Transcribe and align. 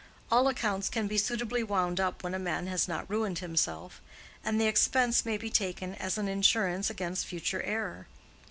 All 0.31 0.47
accounts 0.47 0.89
can 0.89 1.05
be 1.05 1.19
suitably 1.19 1.61
wound 1.61 1.99
up 1.99 2.23
when 2.23 2.33
a 2.33 2.39
man 2.39 2.65
has 2.65 2.87
not 2.87 3.07
ruined 3.07 3.37
himself, 3.37 4.01
and 4.43 4.59
the 4.59 4.65
expense 4.65 5.27
may 5.27 5.37
be 5.37 5.51
taken 5.51 5.93
as 5.93 6.17
an 6.17 6.27
insurance 6.27 6.89
against 6.89 7.27
future 7.27 7.61
error. 7.61 8.07